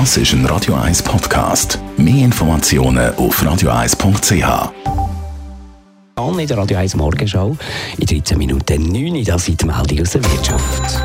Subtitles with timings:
[0.00, 1.78] Das ist ein Radio 1 Podcast.
[1.96, 4.72] Mehr Informationen auf radio1.ch.
[6.16, 7.56] An in der Radio 1 Morgenschau.
[7.98, 11.00] In 13 Minuten 9 das sind die Meldung aus der Wirtschaft.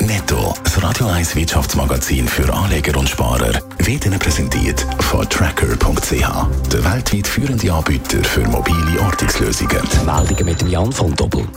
[0.00, 6.84] Netto, das Radio 1 Wirtschaftsmagazin für Anleger und Sparer, wird Ihnen präsentiert von Tracker.ch, der
[6.84, 9.80] weltweit führende Anbieter für mobile Ortungslösungen.
[10.04, 11.48] Meldungen mit dem Jan von Doppel.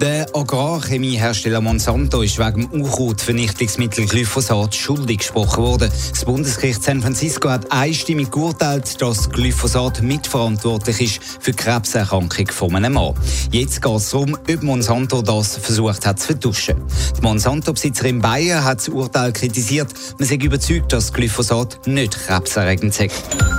[0.00, 5.90] Der Agrarchemiehersteller Monsanto ist wegen Unkrautvernichtungsmittel Glyphosat schuldig gesprochen worden.
[6.10, 12.76] Das Bundesgericht San Francisco hat einstimmig geurteilt, dass Glyphosat mitverantwortlich ist für die Krebserkrankung von
[12.76, 13.14] einem Mann.
[13.50, 16.76] Jetzt geht es darum, ob Monsanto das versucht hat zu vertuschen.
[17.16, 19.88] Die Monsanto-Besitzerin Bayer hat das Urteil kritisiert.
[20.16, 23.57] Man sei überzeugt, dass Glyphosat nicht krebserregend ist.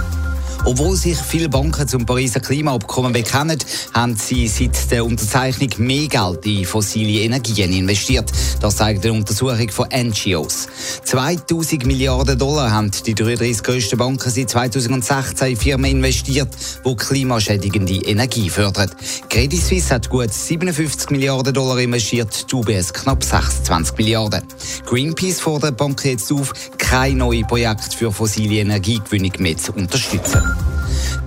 [0.70, 3.58] Obwohl sich viele Banken zum Pariser Klimaabkommen bekennen,
[3.91, 8.32] haben sie seit der Unterzeichnung mehr Geld in fossile Energien investiert.
[8.62, 10.68] Das zeigt eine Untersuchung von NGOs.
[11.05, 16.49] 2000 Milliarden Dollar haben die 33 grössten Banken seit 2016 in Firmen investiert,
[16.86, 18.91] die klimaschädigende Energie fördern.
[19.27, 24.43] Credit Suisse hat gut 57 Milliarden Dollar investiert, die UBS knapp 26 Milliarden.
[24.86, 30.43] Greenpeace fordert Banken jetzt auf, kein neues Projekt für fossile Energiegewinnung mehr zu unterstützen.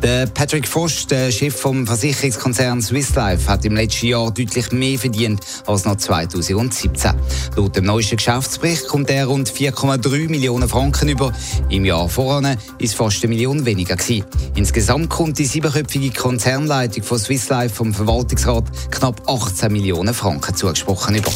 [0.03, 4.99] Der Patrick Voss, der Chef vom Versicherungskonzern Swiss Life, hat im letzten Jahr deutlich mehr
[4.99, 7.13] verdient als noch 2017.
[7.55, 11.33] Laut dem neuesten Geschäftsbericht kommt er rund 4,3 Millionen Franken über.
[11.69, 14.25] Im Jahr voran ist fast eine Million weniger gewesen.
[14.57, 21.15] Insgesamt kommt die siebenköpfige Konzernleitung von Swiss Life vom Verwaltungsrat knapp 18 Millionen Franken zugesprochen
[21.15, 21.31] über.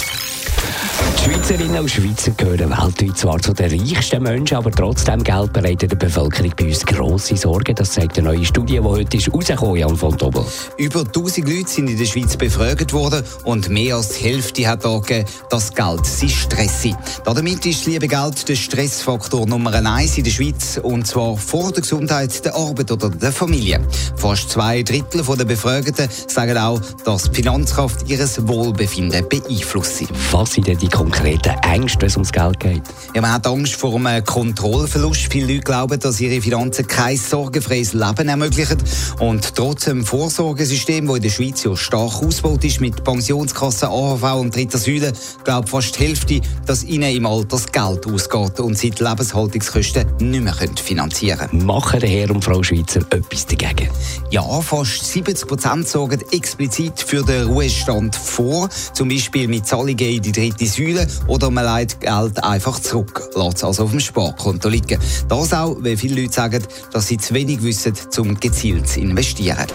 [1.06, 5.92] Die Schweizerinnen und Schweizer gehören weltweit zwar zu den reichsten Menschen, aber trotzdem Geld bereitet
[5.92, 7.74] der Bevölkerung bei uns grosse Sorgen.
[7.74, 10.44] Das zeigt eine neue Studie, die heute ist rausgekommen Jan von Tobel.
[10.76, 14.84] Über 1000 Leute sind in der Schweiz befragt worden und mehr als die Hälfte hat
[14.84, 16.96] angegeben, dass Geld sie Stress sei.
[17.24, 21.72] Damit ist das liebe Geld der Stressfaktor Nummer eins in der Schweiz und zwar vor
[21.72, 23.80] der Gesundheit, der Arbeit oder der Familie.
[24.16, 30.04] Fast zwei Drittel der Befragten sagen auch, dass die Finanzkraft ihres Wohlbefinden beeinflusst.
[30.32, 32.82] Was sind denn die konkreten Ängste, wenn es ums Geld geht?
[33.14, 35.30] Ja, man hat Angst vor einem Kontrollverlust.
[35.30, 38.78] Viele Leute glauben, dass ihre Finanzen kein sorgenfreies Leben ermöglichen.
[39.18, 44.40] Und trotz dem Vorsorgesystem, das in der Schweiz ja stark ausgebaut ist, mit Pensionskassen, AHV
[44.40, 45.12] und dritter Säule,
[45.44, 50.06] glaubt fast die Hälfte, dass ihnen im Alter das Geld ausgeht und sie die Lebenshaltungskosten
[50.20, 51.66] nicht mehr finanzieren können.
[51.66, 53.90] Machen der Herr und Frau Schweizer etwas dagegen?
[54.30, 60.22] Ja, fast 70 Prozent sorgen explizit für den Ruhestand vor, zum Beispiel mit Zahlungen in
[60.22, 60.85] die dritte Säule
[61.26, 64.98] oder man leitet Geld einfach zurück, lässt es also auf dem Sparkonto liegen.
[65.28, 69.66] Das auch, weil viele Leute sagen, dass sie zu wenig wissen, um gezielt zu investieren.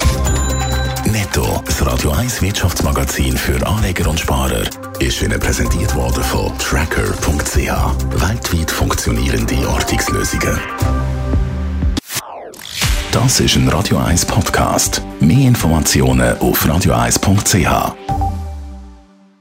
[1.06, 4.64] Netto, das Radio 1 Wirtschaftsmagazin für Anleger und Sparer,
[5.00, 7.58] ist Ihnen präsentiert worden von Tracker.ch.
[7.58, 10.60] Weltweit funktionierende Ortungslösungen.
[13.12, 15.02] Das ist ein Radio 1 Podcast.
[15.20, 18.31] Mehr Informationen auf radio1.ch.